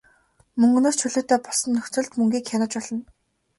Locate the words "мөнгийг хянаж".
2.17-2.71